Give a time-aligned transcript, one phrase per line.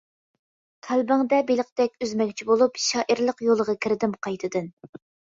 [0.85, 4.71] قەلبىڭدە بېلىقتەك ئۈزمەكچى بولۇپ، شائىرلىق يولىغا كىردىم قايتىدىن.